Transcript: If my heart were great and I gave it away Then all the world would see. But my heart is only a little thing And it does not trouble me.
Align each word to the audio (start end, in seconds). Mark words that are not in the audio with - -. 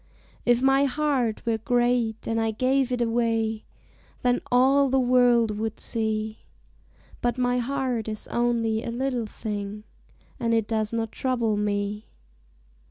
If 0.47 0.63
my 0.63 0.85
heart 0.85 1.45
were 1.45 1.59
great 1.59 2.27
and 2.27 2.41
I 2.41 2.49
gave 2.49 2.91
it 2.91 3.01
away 3.03 3.65
Then 4.23 4.41
all 4.51 4.89
the 4.89 4.99
world 4.99 5.59
would 5.59 5.79
see. 5.79 6.39
But 7.21 7.37
my 7.37 7.59
heart 7.59 8.07
is 8.07 8.27
only 8.29 8.83
a 8.83 8.89
little 8.89 9.27
thing 9.27 9.83
And 10.39 10.55
it 10.55 10.67
does 10.67 10.91
not 10.91 11.11
trouble 11.11 11.55
me. 11.55 12.07